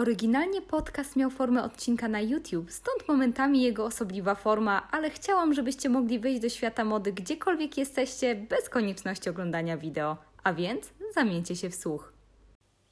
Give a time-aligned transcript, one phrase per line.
[0.00, 5.88] Oryginalnie podcast miał formę odcinka na YouTube, stąd momentami jego osobliwa forma, ale chciałam, żebyście
[5.88, 10.16] mogli wejść do świata mody gdziekolwiek jesteście, bez konieczności oglądania wideo.
[10.44, 12.12] A więc zamieńcie się w słuch.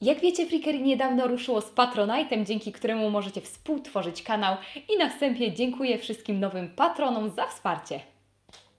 [0.01, 4.57] Jak wiecie, Freakery niedawno ruszyło z Patronite'em, dzięki któremu możecie współtworzyć kanał
[4.89, 7.99] i na wstępie dziękuję wszystkim nowym patronom za wsparcie.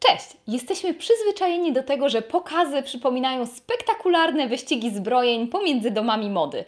[0.08, 0.26] Cześć!
[0.46, 6.64] Jesteśmy przyzwyczajeni do tego, że pokazy przypominają spektakularne wyścigi zbrojeń pomiędzy domami mody.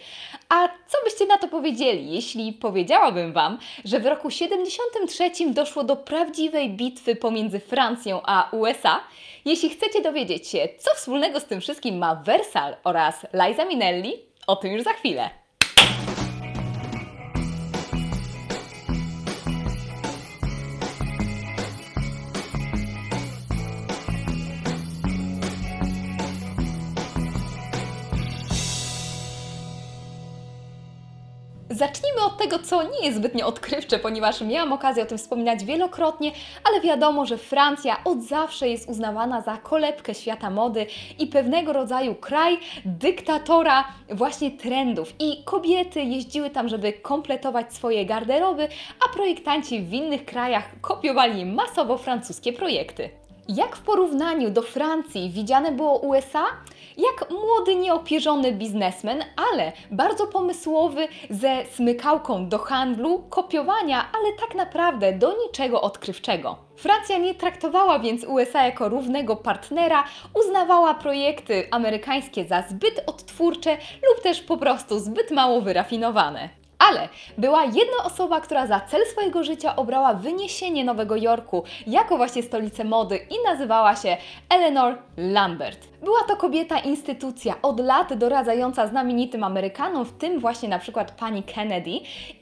[0.48, 5.96] A co byście na to powiedzieli, jeśli powiedziałabym Wam, że w roku 73 doszło do
[5.96, 9.00] prawdziwej bitwy pomiędzy Francją a USA?
[9.44, 14.12] Jeśli chcecie dowiedzieć się, co wspólnego z tym wszystkim ma Versal oraz Liza Minnelli,
[14.46, 15.41] o tym już za chwilę.
[31.82, 36.32] Zacznijmy od tego, co nie jest zbytnio odkrywcze, ponieważ miałam okazję o tym wspominać wielokrotnie,
[36.64, 40.86] ale wiadomo, że Francja od zawsze jest uznawana za kolebkę świata mody
[41.18, 45.14] i pewnego rodzaju kraj dyktatora właśnie trendów.
[45.18, 48.68] I kobiety jeździły tam, żeby kompletować swoje garderoby,
[49.06, 53.21] a projektanci w innych krajach kopiowali masowo francuskie projekty.
[53.48, 56.44] Jak w porównaniu do Francji widziane było USA?
[56.96, 65.12] Jak młody, nieopierzony biznesmen, ale bardzo pomysłowy ze smykałką do handlu, kopiowania, ale tak naprawdę
[65.12, 66.56] do niczego odkrywczego.
[66.76, 70.04] Francja nie traktowała więc USA jako równego partnera,
[70.34, 73.76] uznawała projekty amerykańskie za zbyt odtwórcze
[74.08, 76.61] lub też po prostu zbyt mało wyrafinowane.
[76.88, 77.08] Ale
[77.38, 82.84] była jedna osoba, która za cel swojego życia obrała wyniesienie Nowego Jorku jako właśnie stolicę
[82.84, 84.16] mody i nazywała się
[84.48, 85.88] Eleanor Lambert.
[86.02, 91.42] Była to kobieta instytucja, od lat doradzająca znamienitym Amerykanom, w tym właśnie na przykład pani
[91.42, 91.90] Kennedy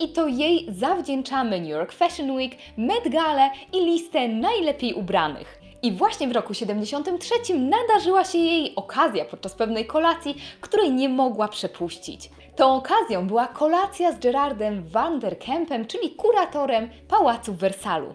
[0.01, 5.61] i to jej zawdzięczamy New York Fashion Week, Met Gala i listę najlepiej ubranych.
[5.83, 11.49] I właśnie w roku 73 nadarzyła się jej okazja podczas pewnej kolacji, której nie mogła
[11.49, 12.31] przepuścić.
[12.61, 18.15] Tą okazją była kolacja z Gerardem van der Kempem, czyli kuratorem Pałacu w Wersalu.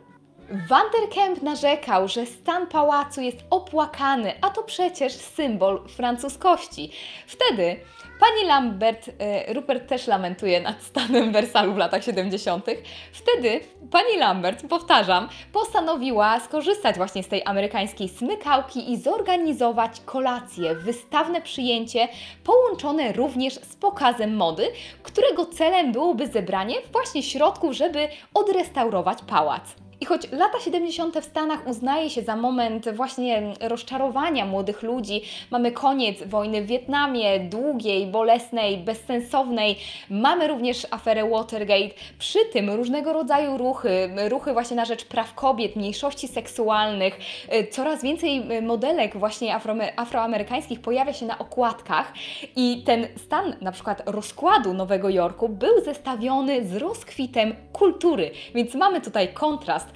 [0.69, 6.91] Van der Kemp narzekał, że stan pałacu jest opłakany, a to przecież symbol francuskości.
[7.28, 7.79] Wtedy
[8.20, 12.66] pani Lambert, e, Rupert też lamentuje nad stanem Wersalu w latach 70.
[13.12, 13.59] Wtedy
[13.92, 22.08] pani Lambert, powtarzam, postanowiła skorzystać właśnie z tej amerykańskiej smykałki i zorganizować kolację, wystawne przyjęcie,
[22.44, 24.68] połączone również z pokazem mody,
[25.04, 29.75] którego celem byłoby zebranie właśnie środków, żeby odrestaurować pałac.
[30.01, 31.17] I choć lata 70.
[31.19, 37.39] w Stanach uznaje się za moment właśnie rozczarowania młodych ludzi, mamy koniec wojny w Wietnamie,
[37.39, 39.75] długiej, bolesnej, bezsensownej,
[40.09, 41.89] mamy również aferę Watergate,
[42.19, 47.19] przy tym różnego rodzaju ruchy, ruchy właśnie na rzecz praw kobiet, mniejszości seksualnych,
[47.53, 49.56] y, coraz więcej modelek właśnie
[49.95, 52.13] afroamerykańskich pojawia się na okładkach
[52.56, 59.01] i ten stan na przykład rozkładu Nowego Jorku był zestawiony z rozkwitem kultury, więc mamy
[59.01, 59.94] tutaj kontrast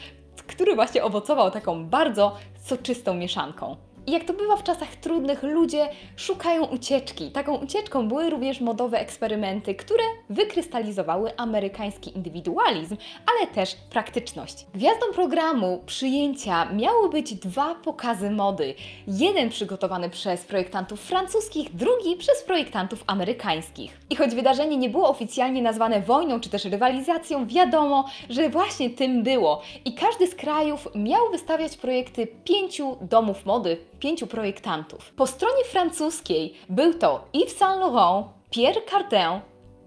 [0.49, 3.75] który właśnie owocował taką bardzo soczystą mieszanką.
[4.09, 7.31] I jak to bywa w czasach trudnych, ludzie szukają ucieczki.
[7.31, 14.65] Taką ucieczką były również modowe eksperymenty, które wykrystalizowały amerykański indywidualizm, ale też praktyczność.
[14.73, 18.73] Gwiazdą programu przyjęcia miały być dwa pokazy mody.
[19.07, 23.99] Jeden przygotowany przez projektantów francuskich, drugi przez projektantów amerykańskich.
[24.09, 29.23] I choć wydarzenie nie było oficjalnie nazwane wojną czy też rywalizacją, wiadomo, że właśnie tym
[29.23, 29.61] było.
[29.85, 35.13] I każdy z krajów miał wystawiać projekty pięciu domów mody, pięciu projektantów.
[35.13, 39.41] Po stronie francuskiej był to Yves Saint Laurent, Pierre Cardin,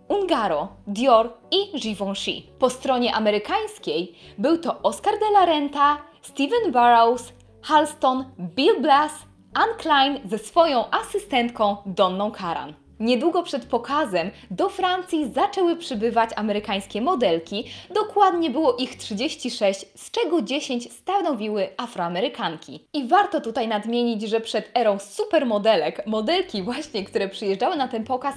[0.09, 2.43] Ungaro, Dior i Givenchy.
[2.59, 9.13] Po stronie amerykańskiej był to Oscar de la Renta, Steven Burrows, Halston, Bill Blass,
[9.55, 12.82] Anne Klein ze swoją asystentką Donną Karan.
[13.03, 17.65] Niedługo przed pokazem do Francji zaczęły przybywać amerykańskie modelki.
[17.95, 22.87] Dokładnie było ich 36, z czego 10 stanowiły Afroamerykanki.
[22.93, 28.35] I warto tutaj nadmienić, że przed erą supermodelek, modelki właśnie, które przyjeżdżały na ten pokaz,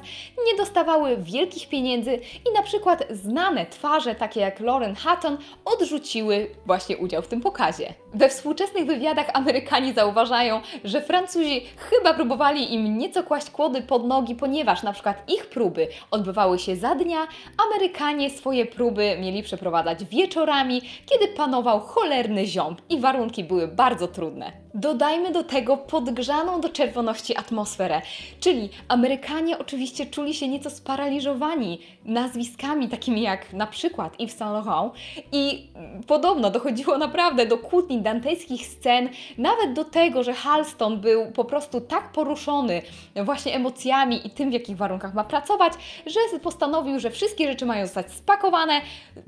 [0.48, 2.20] nie dostawały wielkich pieniędzy
[2.50, 7.94] i na przykład znane twarze, takie jak Lauren Hutton, odrzuciły właśnie udział w tym pokazie.
[8.14, 14.36] We współczesnych wywiadach Amerykanie zauważają, że Francuzi chyba próbowali im nieco kłaść kłody pod nogi,
[14.36, 17.28] ponieważ ponieważ na przykład ich próby odbywały się za dnia,
[17.68, 24.65] Amerykanie swoje próby mieli przeprowadzać wieczorami, kiedy panował cholerny ziąb i warunki były bardzo trudne.
[24.78, 28.02] Dodajmy do tego podgrzaną do czerwoności atmosferę,
[28.40, 34.94] czyli Amerykanie oczywiście czuli się nieco sparaliżowani nazwiskami takimi jak na przykład Yves Saint Laurent
[35.32, 35.68] i
[36.08, 41.82] podobno dochodziło naprawdę do kłótni dantejskich scen, nawet do tego, że Halston był po prostu
[41.82, 42.82] tak poruszony
[43.24, 45.74] właśnie emocjami i tym, w jakich warunkach ma pracować,
[46.06, 48.82] że postanowił, że wszystkie rzeczy mają zostać spakowane,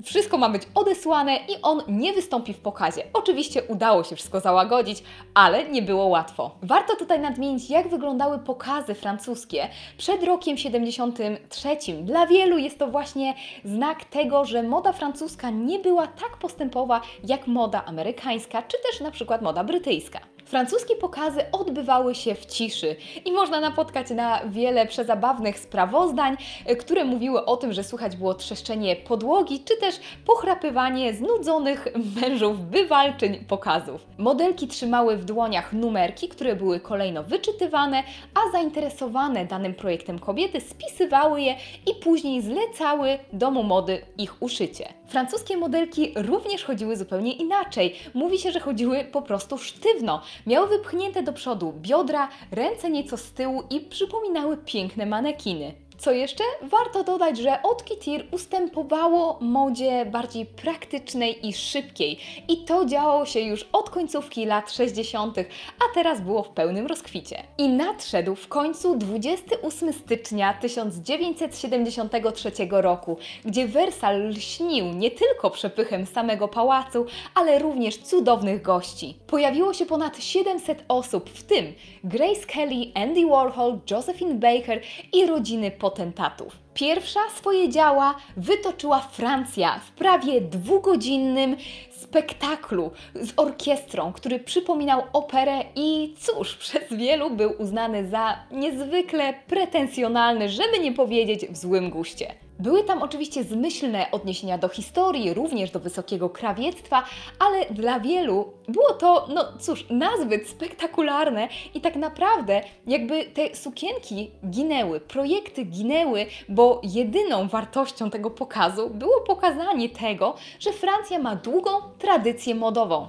[0.04, 3.02] wszystko ma być odesłane i on nie wystąpi w pokazie.
[3.12, 5.02] Oczywiście udało się wszystko załagodzić,
[5.38, 6.50] ale nie było łatwo.
[6.62, 9.68] Warto tutaj nadmienić, jak wyglądały pokazy francuskie
[9.98, 11.68] przed rokiem 73.
[12.02, 17.46] Dla wielu jest to właśnie znak tego, że moda francuska nie była tak postępowa jak
[17.46, 20.20] moda amerykańska, czy też na przykład moda brytyjska.
[20.48, 26.36] Francuskie pokazy odbywały się w ciszy i można napotkać na wiele przezabawnych sprawozdań,
[26.66, 31.88] e, które mówiły o tym, że słychać było trzeszczenie podłogi, czy też pochrapywanie znudzonych
[32.20, 34.06] mężów wywalczyń pokazów.
[34.18, 38.02] Modelki trzymały w dłoniach numerki, które były kolejno wyczytywane,
[38.34, 41.56] a zainteresowane danym projektem kobiety spisywały je
[41.86, 44.88] i później zlecały domu mody ich uszycie.
[45.08, 47.94] Francuskie modelki również chodziły zupełnie inaczej.
[48.14, 50.22] Mówi się, że chodziły po prostu sztywno.
[50.46, 55.74] Miały wypchnięte do przodu biodra, ręce nieco z tyłu i przypominały piękne manekiny.
[55.98, 56.44] Co jeszcze?
[56.62, 62.18] Warto dodać, że Haute Couture ustępowało modzie bardziej praktycznej i szybkiej
[62.48, 65.38] i to działo się już od końcówki lat 60.,
[65.78, 67.42] a teraz było w pełnym rozkwicie.
[67.58, 76.48] I nadszedł w końcu 28 stycznia 1973 roku, gdzie Wersal lśnił nie tylko przepychem samego
[76.48, 79.16] pałacu, ale również cudownych gości.
[79.26, 81.74] Pojawiło się ponad 700 osób, w tym
[82.04, 84.80] Grace Kelly, Andy Warhol, Josephine Baker
[85.12, 86.56] i rodziny potentatów.
[86.74, 91.56] Pierwsza swoje działa wytoczyła Francja w prawie dwugodzinnym
[91.90, 100.48] spektaklu z orkiestrą, który przypominał operę i cóż, przez wielu był uznany za niezwykle pretensjonalny,
[100.48, 102.47] żeby nie powiedzieć w złym guście.
[102.58, 107.04] Były tam oczywiście zmyślne odniesienia do historii, również do wysokiego krawiectwa,
[107.38, 114.30] ale dla wielu było to, no cóż, nazbyt spektakularne i tak naprawdę jakby te sukienki
[114.50, 121.70] ginęły, projekty ginęły, bo jedyną wartością tego pokazu było pokazanie tego, że Francja ma długą
[121.98, 123.06] tradycję modową.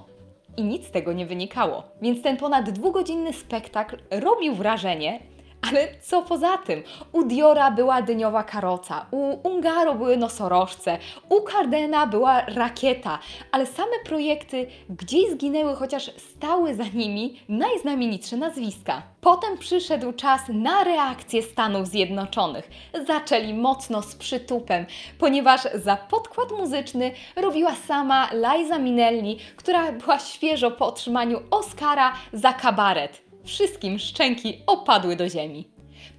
[0.57, 1.83] I nic z tego nie wynikało.
[2.01, 5.19] Więc ten ponad dwugodzinny spektakl robił wrażenie,
[5.61, 6.83] ale co poza tym?
[7.11, 10.97] U Diora była dyniowa karoca, u Ungaro były nosorożce,
[11.29, 13.19] u Cardena była rakieta,
[13.51, 19.01] ale same projekty gdzieś zginęły, chociaż stały za nimi najznamienitsze nazwiska.
[19.21, 22.69] Potem przyszedł czas na reakcję Stanów Zjednoczonych.
[23.07, 24.85] Zaczęli mocno z przytupem,
[25.19, 32.53] ponieważ za podkład muzyczny robiła sama Liza Minnelli, która była świeżo po otrzymaniu Oscara za
[32.53, 33.28] kabaret.
[33.43, 35.67] Wszystkim szczęki opadły do ziemi.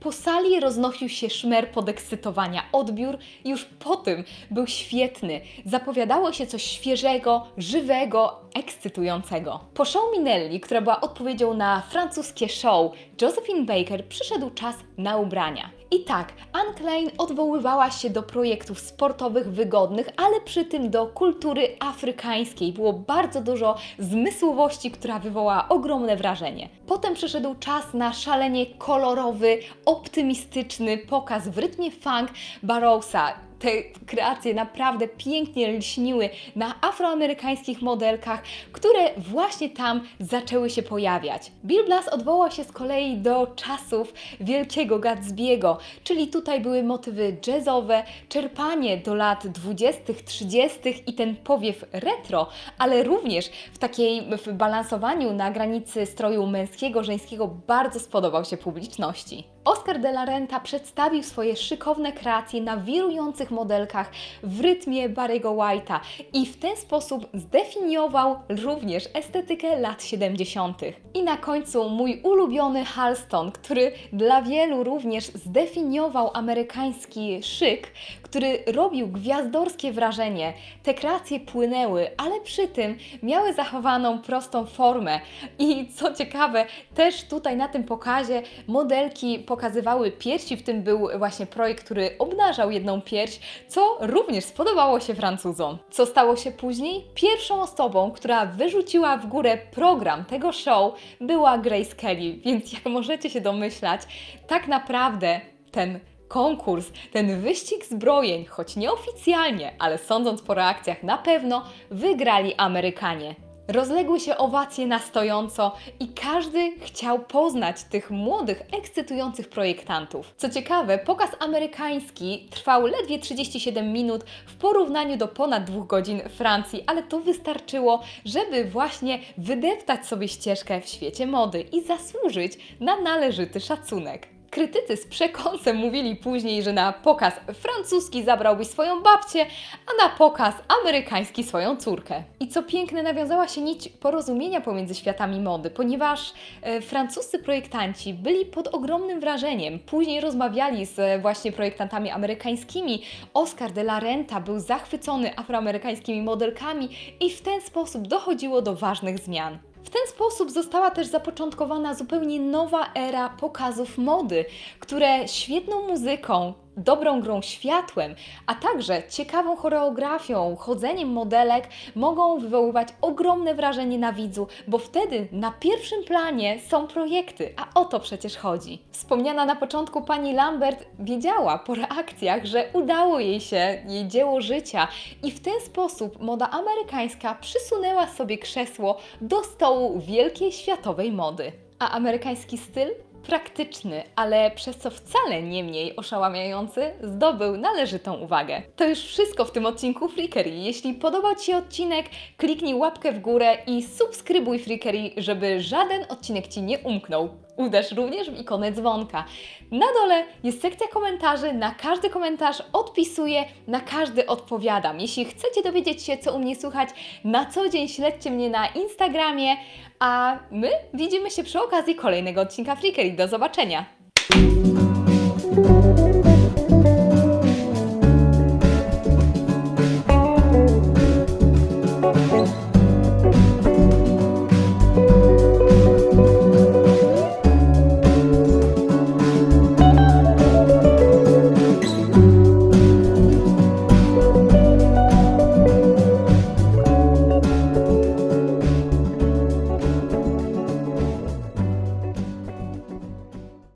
[0.01, 2.63] Po sali roznosił się szmer podekscytowania.
[2.73, 5.41] Odbiór już po tym był świetny.
[5.65, 9.61] Zapowiadało się coś świeżego, żywego, ekscytującego.
[9.75, 12.93] Po show Minelli, która była odpowiedzią na francuskie show
[13.23, 15.80] Josephine Baker, przyszedł czas na ubrania.
[15.93, 21.69] I tak, Anne Klein odwoływała się do projektów sportowych, wygodnych, ale przy tym do kultury
[21.81, 22.73] afrykańskiej.
[22.73, 26.69] Było bardzo dużo zmysłowości, która wywołała ogromne wrażenie.
[26.87, 32.31] Potem przyszedł czas na szalenie kolorowy, optymistyczny pokaz w rytmie funk
[32.63, 41.53] Barrowsa te kreacje naprawdę pięknie lśniły na afroamerykańskich modelkach, które właśnie tam zaczęły się pojawiać.
[41.65, 48.03] Bill Blass odwołał się z kolei do czasów wielkiego Gatsby'ego, czyli tutaj były motywy jazzowe,
[48.29, 50.79] czerpanie do lat 20., 30.
[51.07, 52.47] i ten powiew retro,
[52.79, 59.50] ale również w takiej w balansowaniu na granicy stroju męskiego, żeńskiego bardzo spodobał się publiczności.
[59.65, 64.11] Oscar de la Renta przedstawił swoje szykowne kreacje na wirujących modelkach
[64.43, 66.01] w rytmie Barry'ego White'a
[66.33, 70.81] i w ten sposób zdefiniował również estetykę lat 70.
[71.15, 79.09] I na końcu mój ulubiony Halston, który dla wielu również zdefiniował amerykański szyk, który robił
[79.09, 80.53] gwiazdorskie wrażenie.
[80.83, 85.21] Te kreacje płynęły, ale przy tym miały zachowaną prostą formę.
[85.59, 91.47] I co ciekawe, też tutaj na tym pokazie modelki pokazywały piersi, w tym był właśnie
[91.47, 95.79] projekt, który obnażał jedną pierś, co również spodobało się Francuzom.
[95.91, 97.05] Co stało się później?
[97.15, 103.31] Pierwszą osobą, która wyrzuciła w górę program tego show była Grace Kelly, więc jak możecie
[103.31, 104.01] się domyślać,
[104.47, 105.41] tak naprawdę
[105.71, 113.50] ten konkurs, ten wyścig zbrojeń, choć nieoficjalnie, ale sądząc po reakcjach na pewno, wygrali Amerykanie.
[113.73, 120.35] Rozległy się owacje na stojąco i każdy chciał poznać tych młodych, ekscytujących projektantów.
[120.37, 126.85] Co ciekawe, pokaz amerykański trwał ledwie 37 minut w porównaniu do ponad dwóch godzin Francji,
[126.87, 133.61] ale to wystarczyło, żeby właśnie wydeptać sobie ścieżkę w świecie mody i zasłużyć na należyty
[133.61, 134.40] szacunek.
[134.51, 139.47] Krytycy z przekąsem mówili później, że na pokaz francuski zabrałby swoją babcię,
[139.87, 142.23] a na pokaz amerykański swoją córkę.
[142.41, 148.47] I co piękne, nawiązała się nić porozumienia pomiędzy światami mody, ponieważ e, francuscy projektanci byli
[148.47, 149.79] pod ogromnym wrażeniem.
[149.79, 153.03] Później rozmawiali z e, właśnie projektantami amerykańskimi.
[153.35, 156.89] Oscar de la Renta był zachwycony afroamerykańskimi modelkami
[157.21, 159.59] i w ten sposób dochodziło do ważnych zmian.
[159.85, 164.45] W ten sposób została też zapoczątkowana zupełnie nowa era pokazów mody,
[164.81, 168.15] które świetną muzyką, dobrą grą światłem,
[168.47, 175.51] a także ciekawą choreografią, chodzeniem modelek mogą wywoływać ogromne wrażenie na widzu, bo wtedy na
[175.51, 178.83] pierwszym planie są projekty, a o to przecież chodzi.
[178.93, 184.89] Wspomniana na początku pani Lambert wiedziała po reakcjach, że udało jej się jej dzieło życia
[185.23, 191.53] i w ten sposób moda amerykańska przysunęła sobie krzesło do stołu wielkiej światowej mody.
[191.79, 192.89] A amerykański styl
[193.23, 198.63] praktyczny, ale przez co wcale nie mniej oszałamiający, zdobył należytą uwagę.
[198.77, 200.51] To już wszystko w tym odcinku Freakery.
[200.51, 206.49] Jeśli podobał Ci się odcinek, kliknij łapkę w górę i subskrybuj Freakery, żeby żaden odcinek
[206.49, 207.29] Ci nie umknął.
[207.61, 209.25] Uderz również w ikonę dzwonka.
[209.71, 215.01] Na dole jest sekcja komentarzy, na każdy komentarz odpisuję, na każdy odpowiadam.
[215.01, 216.89] Jeśli chcecie dowiedzieć się, co u mnie słychać
[217.25, 219.57] na co dzień, śledźcie mnie na Instagramie,
[219.99, 223.11] a my widzimy się przy okazji kolejnego odcinka Freakery.
[223.11, 223.85] Do zobaczenia!